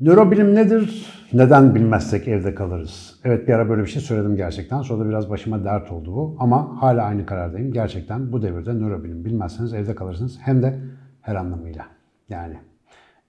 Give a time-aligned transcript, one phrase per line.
[0.00, 1.06] Nörobilim nedir?
[1.32, 3.20] Neden bilmezsek evde kalırız?
[3.24, 4.82] Evet bir ara böyle bir şey söyledim gerçekten.
[4.82, 6.36] Sonra da biraz başıma dert oldu bu.
[6.38, 7.72] Ama hala aynı karardayım.
[7.72, 10.38] Gerçekten bu devirde nörobilim bilmezseniz evde kalırsınız.
[10.40, 10.78] Hem de
[11.20, 11.86] her anlamıyla.
[12.28, 12.56] Yani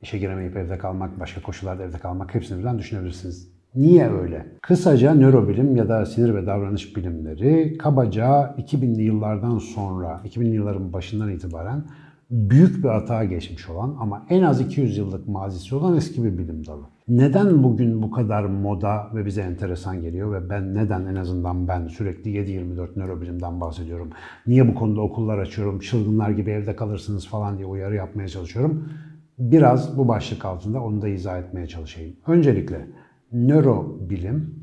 [0.01, 3.51] işe giremeyip evde kalmak, başka koşullarda evde kalmak hepsini birden düşünebilirsiniz.
[3.75, 4.45] Niye öyle?
[4.61, 11.29] Kısaca nörobilim ya da sinir ve davranış bilimleri kabaca 2000'li yıllardan sonra, 2000'li yılların başından
[11.31, 11.83] itibaren
[12.31, 16.67] büyük bir hata geçmiş olan ama en az 200 yıllık mazisi olan eski bir bilim
[16.67, 16.83] dalı.
[17.07, 21.87] Neden bugün bu kadar moda ve bize enteresan geliyor ve ben neden en azından ben
[21.87, 24.09] sürekli 7-24 nörobilimden bahsediyorum?
[24.47, 28.89] Niye bu konuda okullar açıyorum, çılgınlar gibi evde kalırsınız falan diye uyarı yapmaya çalışıyorum?
[29.37, 32.15] Biraz bu başlık altında onu da izah etmeye çalışayım.
[32.27, 32.87] Öncelikle
[33.31, 34.55] nörobilim,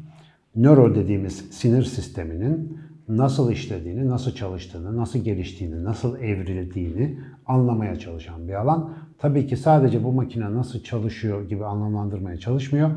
[0.56, 8.54] nöro dediğimiz sinir sisteminin nasıl işlediğini, nasıl çalıştığını, nasıl geliştiğini, nasıl evrildiğini anlamaya çalışan bir
[8.54, 8.92] alan.
[9.18, 12.90] Tabii ki sadece bu makine nasıl çalışıyor gibi anlamlandırmaya çalışmıyor.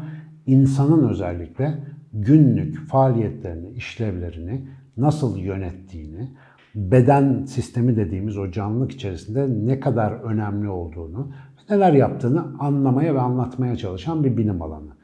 [0.46, 1.78] İnsanın özellikle
[2.14, 6.30] günlük faaliyetlerini, işlevlerini nasıl yönettiğini,
[6.78, 11.32] beden sistemi dediğimiz o canlılık içerisinde ne kadar önemli olduğunu,
[11.70, 14.98] neler yaptığını anlamaya ve anlatmaya çalışan bir bilim alanı.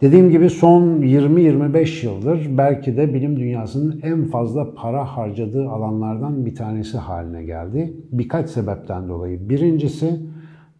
[0.00, 6.54] Dediğim gibi son 20-25 yıldır belki de bilim dünyasının en fazla para harcadığı alanlardan bir
[6.54, 7.94] tanesi haline geldi.
[8.12, 9.48] Birkaç sebepten dolayı.
[9.48, 10.20] Birincisi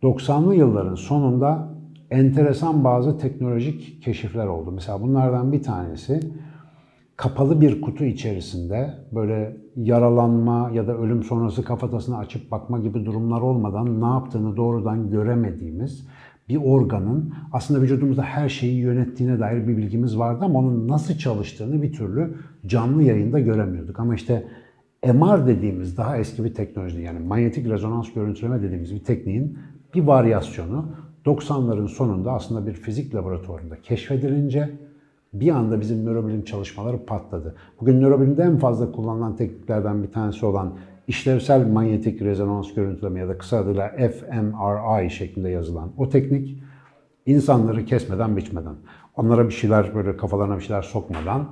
[0.03, 1.69] 90'lı yılların sonunda
[2.11, 4.73] enteresan bazı teknolojik keşifler oldu.
[4.73, 6.21] Mesela bunlardan bir tanesi
[7.17, 13.41] kapalı bir kutu içerisinde böyle yaralanma ya da ölüm sonrası kafatasını açıp bakma gibi durumlar
[13.41, 16.07] olmadan ne yaptığını doğrudan göremediğimiz
[16.49, 21.83] bir organın aslında vücudumuzda her şeyi yönettiğine dair bir bilgimiz vardı ama onun nasıl çalıştığını
[21.83, 22.35] bir türlü
[22.67, 24.01] canlı yayında göremiyorduk.
[24.01, 24.45] Ama işte
[25.07, 29.59] MR dediğimiz daha eski bir teknoloji yani manyetik rezonans görüntüleme dediğimiz bir tekniğin
[29.95, 30.87] bir varyasyonu
[31.27, 34.71] 90'ların sonunda aslında bir fizik laboratuvarında keşfedilince
[35.33, 37.55] bir anda bizim nörobilim çalışmaları patladı.
[37.81, 40.73] Bugün nörobilimde en fazla kullanılan tekniklerden bir tanesi olan
[41.09, 46.63] işlevsel manyetik rezonans görüntüleme ya da kısa adıyla fMRI şeklinde yazılan o teknik
[47.27, 48.75] insanları kesmeden biçmeden,
[49.17, 51.49] onlara bir şeyler böyle kafalarına bir şeyler sokmadan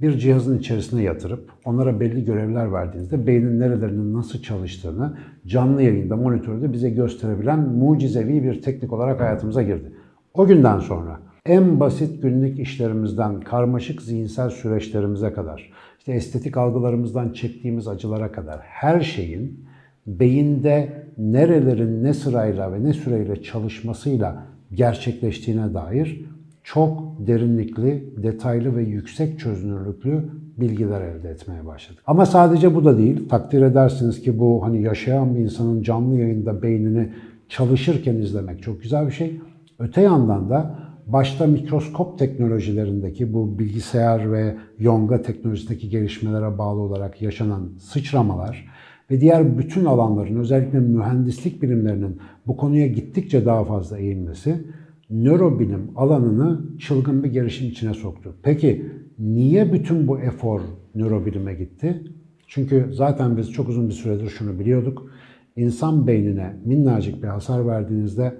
[0.00, 6.72] bir cihazın içerisine yatırıp onlara belli görevler verdiğinizde beynin nerelerinin nasıl çalıştığını canlı yayında, monitörde
[6.72, 9.92] bize gösterebilen mucizevi bir teknik olarak hayatımıza girdi.
[10.34, 17.88] O günden sonra en basit günlük işlerimizden karmaşık zihinsel süreçlerimize kadar işte estetik algılarımızdan çektiğimiz
[17.88, 19.64] acılara kadar her şeyin
[20.06, 26.24] beyinde nerelerin ne sırayla ve ne süreyle çalışmasıyla gerçekleştiğine dair
[26.62, 32.02] çok derinlikli, detaylı ve yüksek çözünürlüklü bilgiler elde etmeye başladık.
[32.06, 33.28] Ama sadece bu da değil.
[33.28, 37.08] Takdir edersiniz ki bu hani yaşayan bir insanın canlı yayında beynini
[37.48, 39.40] çalışırken izlemek çok güzel bir şey.
[39.78, 47.70] Öte yandan da başta mikroskop teknolojilerindeki bu bilgisayar ve yonga teknolojisindeki gelişmelere bağlı olarak yaşanan
[47.78, 48.66] sıçramalar
[49.10, 54.64] ve diğer bütün alanların özellikle mühendislik bilimlerinin bu konuya gittikçe daha fazla eğilmesi
[55.10, 58.34] nörobilim alanını çılgın bir gelişim içine soktu.
[58.42, 58.86] Peki
[59.18, 60.60] niye bütün bu efor
[60.94, 62.02] nörobilime gitti?
[62.46, 65.10] Çünkü zaten biz çok uzun bir süredir şunu biliyorduk.
[65.56, 68.34] İnsan beynine minnacık bir hasar verdiğinizde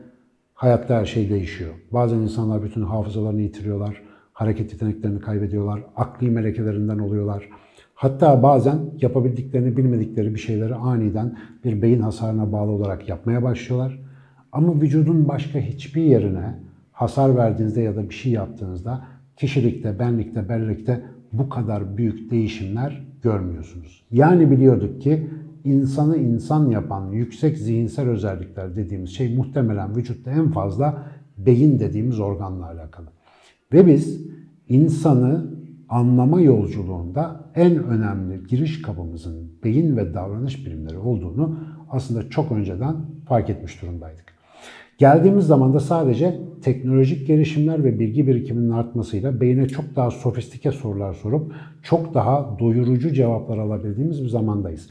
[0.55, 1.71] hayatta her şey değişiyor.
[1.93, 7.49] Bazen insanlar bütün hafızalarını yitiriyorlar, hareket yeteneklerini kaybediyorlar, akli melekelerinden oluyorlar.
[7.95, 14.01] Hatta bazen yapabildiklerini bilmedikleri bir şeyleri aniden bir beyin hasarına bağlı olarak yapmaya başlıyorlar.
[14.53, 16.55] Ama vücudun başka hiçbir yerine
[16.93, 19.05] hasar verdiğinizde ya da bir şey yaptığınızda
[19.37, 24.05] kişilikte, benlikte, bellekte bu kadar büyük değişimler görmüyorsunuz.
[24.11, 25.27] Yani biliyorduk ki
[25.65, 31.07] insanı insan yapan yüksek zihinsel özellikler dediğimiz şey muhtemelen vücutta en fazla
[31.39, 33.07] beyin dediğimiz organla alakalı.
[33.73, 34.21] Ve biz
[34.69, 35.55] insanı
[35.89, 41.59] anlama yolculuğunda en önemli giriş kapımızın beyin ve davranış bilimleri olduğunu
[41.91, 42.97] aslında çok önceden
[43.29, 44.25] fark etmiş durumdaydık.
[44.99, 51.15] Geldiğimiz zaman da sadece teknolojik gelişimler ve bilgi birikiminin artmasıyla beyine çok daha sofistike sorular
[51.15, 51.53] sorup
[51.83, 54.89] çok daha doyurucu cevaplar alabildiğimiz bir zamandayız.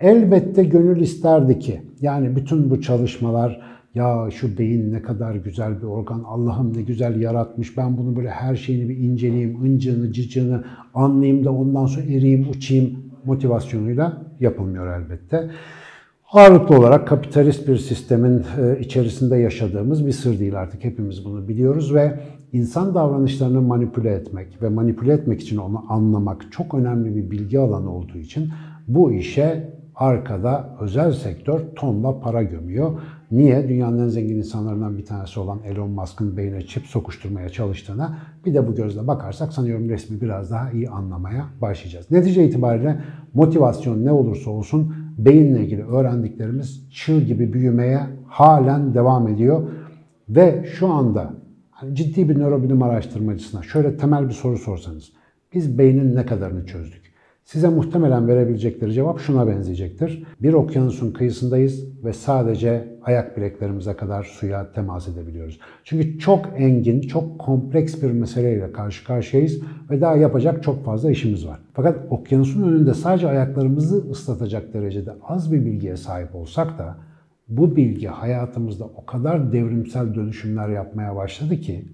[0.00, 3.60] Elbette gönül isterdi ki yani bütün bu çalışmalar
[3.94, 8.30] ya şu beyin ne kadar güzel bir organ, Allah'ım ne güzel yaratmış, ben bunu böyle
[8.30, 10.64] her şeyini bir inceleyeyim, ıncını, cıcını
[10.94, 15.50] anlayayım da ondan sonra eriyim, uçayım motivasyonuyla yapılmıyor elbette.
[16.32, 21.94] Ağırlıklı olarak kapitalist bir sistemin e, içerisinde yaşadığımız bir sır değil artık hepimiz bunu biliyoruz
[21.94, 22.20] ve
[22.52, 27.92] insan davranışlarını manipüle etmek ve manipüle etmek için onu anlamak çok önemli bir bilgi alanı
[27.94, 28.48] olduğu için
[28.88, 33.00] bu işe arkada özel sektör tonla para gömüyor.
[33.30, 33.68] Niye?
[33.68, 38.68] Dünyanın en zengin insanlarından bir tanesi olan Elon Musk'ın beynine çip sokuşturmaya çalıştığına bir de
[38.68, 42.10] bu gözle bakarsak sanıyorum resmi biraz daha iyi anlamaya başlayacağız.
[42.10, 43.00] Netice itibariyle
[43.34, 49.68] motivasyon ne olursa olsun beyinle ilgili öğrendiklerimiz çığ gibi büyümeye halen devam ediyor.
[50.28, 51.34] Ve şu anda
[51.70, 55.12] hani ciddi bir nörobilim araştırmacısına şöyle temel bir soru sorsanız
[55.54, 57.05] biz beynin ne kadarını çözdük?
[57.46, 60.24] Size muhtemelen verebilecekleri cevap şuna benzeyecektir.
[60.42, 65.58] Bir okyanusun kıyısındayız ve sadece ayak bileklerimize kadar suya temas edebiliyoruz.
[65.84, 69.60] Çünkü çok engin, çok kompleks bir meseleyle karşı karşıyayız
[69.90, 71.60] ve daha yapacak çok fazla işimiz var.
[71.74, 76.96] Fakat okyanusun önünde sadece ayaklarımızı ıslatacak derecede az bir bilgiye sahip olsak da
[77.48, 81.84] bu bilgi hayatımızda o kadar devrimsel dönüşümler yapmaya başladı ki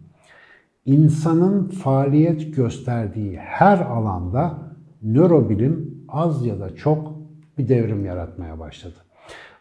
[0.86, 4.71] insanın faaliyet gösterdiği her alanda
[5.02, 7.14] nörobilim az ya da çok
[7.58, 8.94] bir devrim yaratmaya başladı.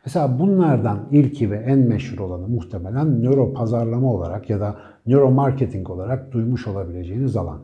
[0.06, 5.90] Mesela bunlardan ilki ve en meşhur olanı muhtemelen nöro pazarlama olarak ya da nöro marketing
[5.90, 7.60] olarak duymuş olabileceğiniz alan.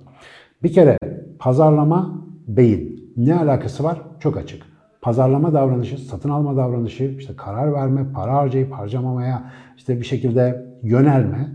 [0.63, 0.97] Bir kere
[1.39, 3.13] pazarlama beyin.
[3.17, 4.01] Ne alakası var?
[4.19, 4.63] Çok açık.
[5.01, 11.47] Pazarlama davranışı, satın alma davranışı, işte karar verme, para harcayıp harcamamaya, işte bir şekilde yönelme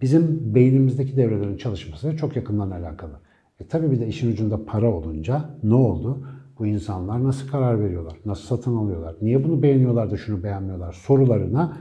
[0.00, 3.12] bizim beynimizdeki devrelerin çalışmasıyla çok yakından alakalı.
[3.62, 6.18] E tabii bir de işin ucunda para olunca ne oldu?
[6.58, 8.16] Bu insanlar nasıl karar veriyorlar?
[8.26, 9.14] Nasıl satın alıyorlar?
[9.22, 10.92] Niye bunu beğeniyorlar da şunu beğenmiyorlar?
[10.92, 11.76] Sorularına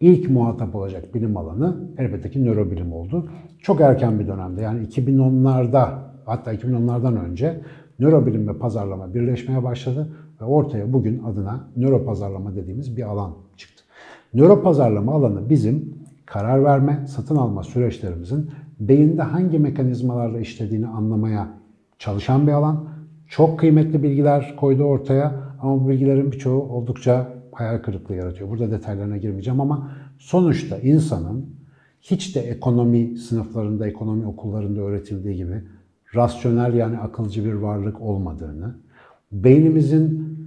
[0.00, 3.30] ilk muhatap olacak bilim alanı elbette ki nörobilim oldu.
[3.62, 5.88] Çok erken bir dönemde yani 2010'larda
[6.24, 7.60] hatta 2010'lardan önce
[7.98, 10.08] nörobilim ve pazarlama birleşmeye başladı
[10.40, 13.84] ve ortaya bugün adına nöropazarlama dediğimiz bir alan çıktı.
[14.34, 15.94] Nöropazarlama alanı bizim
[16.26, 18.50] karar verme, satın alma süreçlerimizin
[18.80, 21.48] beyinde hangi mekanizmalarla işlediğini anlamaya
[21.98, 22.88] çalışan bir alan.
[23.28, 28.50] Çok kıymetli bilgiler koydu ortaya ama bu bilgilerin birçoğu oldukça hayal kırıklığı yaratıyor.
[28.50, 31.46] Burada detaylarına girmeyeceğim ama sonuçta insanın
[32.00, 35.62] hiç de ekonomi sınıflarında, ekonomi okullarında öğretildiği gibi
[36.14, 38.74] rasyonel yani akılcı bir varlık olmadığını,
[39.32, 40.37] beynimizin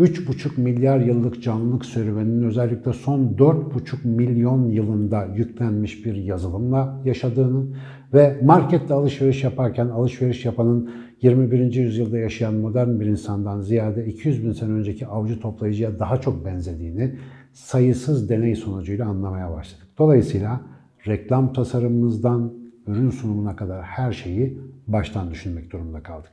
[0.00, 7.66] 3,5 milyar yıllık canlılık serüveninin özellikle son 4,5 milyon yılında yüklenmiş bir yazılımla yaşadığını
[8.14, 10.90] ve markette alışveriş yaparken alışveriş yapanın
[11.22, 11.74] 21.
[11.74, 17.14] yüzyılda yaşayan modern bir insandan ziyade 200 bin sene önceki avcı toplayıcıya daha çok benzediğini
[17.52, 19.86] sayısız deney sonucuyla anlamaya başladık.
[19.98, 20.60] Dolayısıyla
[21.06, 22.52] reklam tasarımımızdan
[22.86, 26.30] ürün sunumuna kadar her şeyi baştan düşünmek durumunda kaldık.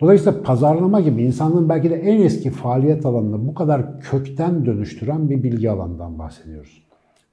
[0.00, 5.42] Dolayısıyla pazarlama gibi insanlığın belki de en eski faaliyet alanını bu kadar kökten dönüştüren bir
[5.42, 6.84] bilgi alanından bahsediyoruz.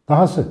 [0.10, 0.48] Dahası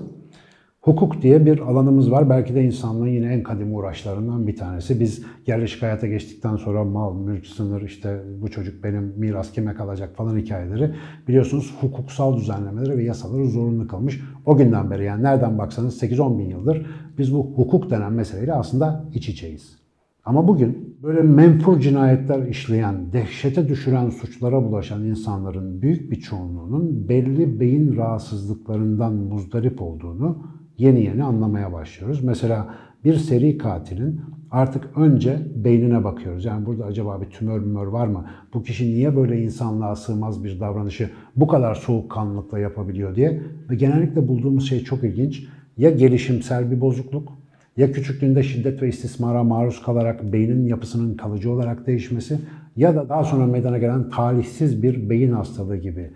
[0.80, 2.30] hukuk diye bir alanımız var.
[2.30, 5.00] Belki de insanlığın yine en kadim uğraşlarından bir tanesi.
[5.00, 10.16] Biz yerleşik hayata geçtikten sonra mal, mülk, sınır, işte bu çocuk benim miras kime kalacak
[10.16, 10.94] falan hikayeleri
[11.28, 14.20] biliyorsunuz hukuksal düzenlemeleri ve yasaları zorunlu kalmış.
[14.46, 16.86] O günden beri yani nereden baksanız 8-10 bin yıldır
[17.18, 19.79] biz bu hukuk denen meseleyle aslında iç içeyiz.
[20.24, 27.60] Ama bugün böyle menfur cinayetler işleyen, dehşete düşüren suçlara bulaşan insanların büyük bir çoğunluğunun belli
[27.60, 30.38] beyin rahatsızlıklarından muzdarip olduğunu
[30.78, 32.24] yeni yeni anlamaya başlıyoruz.
[32.24, 36.44] Mesela bir seri katilin artık önce beynine bakıyoruz.
[36.44, 38.26] Yani burada acaba bir tümör mümör var mı?
[38.54, 43.42] Bu kişi niye böyle insanlığa sığmaz bir davranışı bu kadar soğukkanlılıkla yapabiliyor diye.
[43.70, 45.44] Ve genellikle bulduğumuz şey çok ilginç.
[45.76, 47.39] Ya gelişimsel bir bozukluk
[47.76, 52.38] ya küçüklüğünde şiddet ve istismara maruz kalarak beynin yapısının kalıcı olarak değişmesi
[52.76, 56.10] ya da daha sonra meydana gelen talihsiz bir beyin hastalığı gibi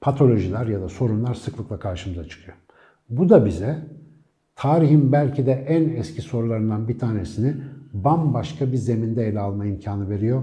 [0.00, 2.56] patolojiler ya da sorunlar sıklıkla karşımıza çıkıyor.
[3.08, 3.78] Bu da bize
[4.56, 7.54] tarihin belki de en eski sorularından bir tanesini
[7.92, 10.42] bambaşka bir zeminde ele alma imkanı veriyor.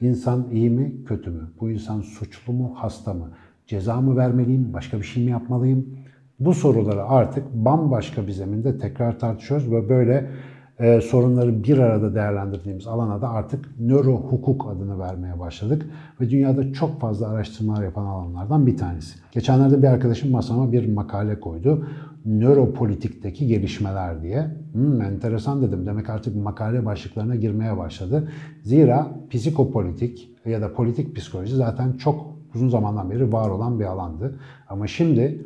[0.00, 1.50] İnsan iyi mi, kötü mü?
[1.60, 3.30] Bu insan suçlu mu, hasta mı?
[3.66, 5.96] Ceza mı vermeliyim, başka bir şey mi yapmalıyım?
[6.44, 10.30] Bu soruları artık bambaşka bir zeminde tekrar tartışıyoruz ve böyle
[10.78, 15.86] e, sorunları bir arada değerlendirdiğimiz alana da artık nöro hukuk adını vermeye başladık.
[16.20, 19.18] Ve dünyada çok fazla araştırmalar yapan alanlardan bir tanesi.
[19.32, 21.86] Geçenlerde bir arkadaşım masama bir makale koydu.
[22.24, 24.46] Nöropolitikteki gelişmeler diye.
[24.72, 25.86] Hmm, enteresan dedim.
[25.86, 28.28] Demek artık makale başlıklarına girmeye başladı.
[28.62, 34.38] Zira psikopolitik ya da politik psikoloji zaten çok uzun zamandan beri var olan bir alandı.
[34.68, 35.42] Ama şimdi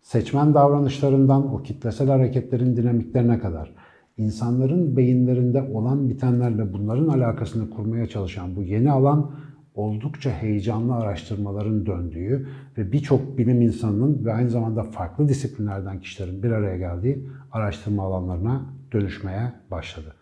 [0.00, 3.74] seçmen davranışlarından o kitlesel hareketlerin dinamiklerine kadar
[4.16, 9.30] insanların beyinlerinde olan bitenlerle bunların alakasını kurmaya çalışan bu yeni alan
[9.74, 16.50] oldukça heyecanlı araştırmaların döndüğü ve birçok bilim insanının ve aynı zamanda farklı disiplinlerden kişilerin bir
[16.50, 18.62] araya geldiği araştırma alanlarına
[18.92, 20.14] dönüşmeye başladı.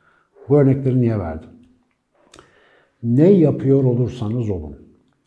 [0.48, 1.50] Bu örnekleri niye verdim?
[3.02, 4.76] Ne yapıyor olursanız olun.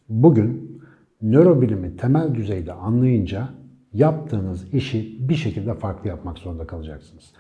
[0.10, 0.82] Bugün
[1.22, 3.50] nörobilimi temel düzeyde anlayınca
[3.94, 7.32] yaptığınız işi bir şekilde farklı yapmak zorunda kalacaksınız.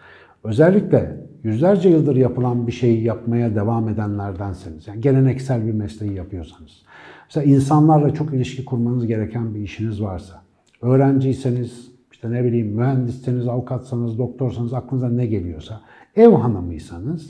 [0.44, 6.84] Özellikle yüzlerce yıldır yapılan bir şeyi yapmaya devam edenlerdenseniz, yani geleneksel bir mesleği yapıyorsanız,
[7.26, 10.42] mesela insanlarla çok ilişki kurmanız gereken bir işiniz varsa,
[10.82, 15.82] öğrenciyseniz, işte ne bileyim mühendisseniz, avukatsanız, doktorsanız, aklınıza ne geliyorsa,
[16.16, 17.30] ev hanımıysanız,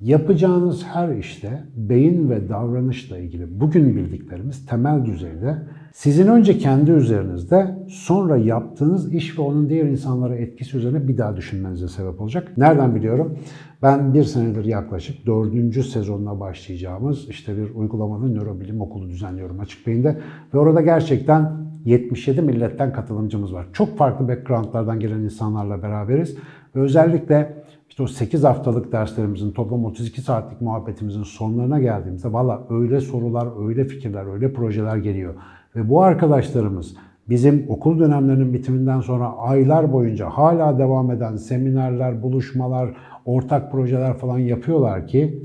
[0.00, 5.58] yapacağınız her işte beyin ve davranışla ilgili bugün bildiklerimiz temel düzeyde
[5.92, 11.36] sizin önce kendi üzerinizde sonra yaptığınız iş ve onun diğer insanlara etkisi üzerine bir daha
[11.36, 12.52] düşünmenize sebep olacak.
[12.56, 13.38] Nereden biliyorum?
[13.82, 20.20] Ben bir senedir yaklaşık dördüncü sezonuna başlayacağımız işte bir uygulamalı nörobilim okulu düzenliyorum açık beyinde.
[20.54, 23.66] Ve orada gerçekten 77 milletten katılımcımız var.
[23.72, 26.36] Çok farklı backgroundlardan gelen insanlarla beraberiz.
[26.76, 33.00] Ve özellikle işte o 8 haftalık derslerimizin toplam 32 saatlik muhabbetimizin sonlarına geldiğimizde valla öyle
[33.00, 35.34] sorular, öyle fikirler, öyle projeler geliyor.
[35.76, 36.94] Ve bu arkadaşlarımız
[37.28, 42.90] bizim okul dönemlerinin bitiminden sonra aylar boyunca hala devam eden seminerler, buluşmalar,
[43.24, 45.44] ortak projeler falan yapıyorlar ki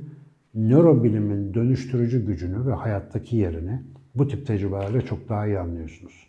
[0.55, 3.81] nörobilimin dönüştürücü gücünü ve hayattaki yerini
[4.15, 6.27] bu tip tecrübelerle çok daha iyi anlıyorsunuz.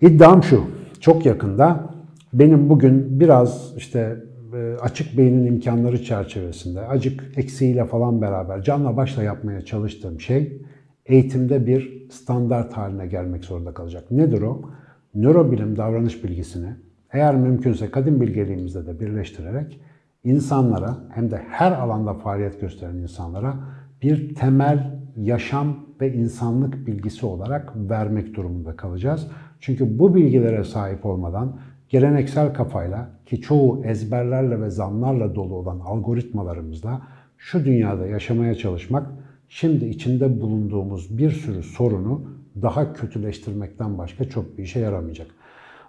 [0.00, 0.64] İddiam şu,
[1.00, 1.90] çok yakında
[2.32, 4.16] benim bugün biraz işte
[4.54, 10.62] e, açık beynin imkanları çerçevesinde, acık eksiğiyle falan beraber canla başla yapmaya çalıştığım şey
[11.10, 14.10] eğitimde bir standart haline gelmek zorunda kalacak.
[14.10, 14.62] Nedir o?
[15.14, 16.68] Nörobilim davranış bilgisini
[17.12, 19.80] eğer mümkünse kadim bilgeliğimizde de birleştirerek
[20.24, 23.54] insanlara hem de her alanda faaliyet gösteren insanlara
[24.02, 29.28] bir temel yaşam ve insanlık bilgisi olarak vermek durumunda kalacağız.
[29.60, 31.56] Çünkü bu bilgilere sahip olmadan
[31.88, 37.02] geleneksel kafayla ki çoğu ezberlerle ve zamlarla dolu olan algoritmalarımızla
[37.38, 39.06] şu dünyada yaşamaya çalışmak
[39.50, 42.22] şimdi içinde bulunduğumuz bir sürü sorunu
[42.62, 45.26] daha kötüleştirmekten başka çok bir işe yaramayacak.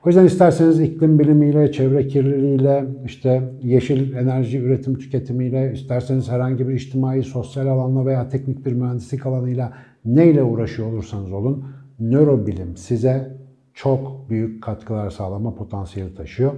[0.06, 6.74] O yüzden isterseniz iklim bilimiyle, çevre kirliliğiyle, işte yeşil enerji üretim tüketimiyle, isterseniz herhangi bir
[6.74, 9.74] içtimai, sosyal alanla veya teknik bir mühendislik alanıyla
[10.06, 11.66] neyle uğraşıyor olursanız olun,
[12.00, 13.38] nörobilim size
[13.74, 16.54] çok büyük katkılar sağlama potansiyeli taşıyor.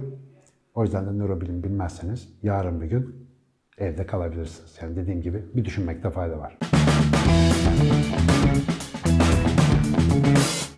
[0.74, 3.23] O yüzden de nörobilim bilmezseniz yarın bir gün
[3.78, 4.78] evde kalabilirsiniz.
[4.82, 6.58] Yani dediğim gibi bir düşünmekte fayda var.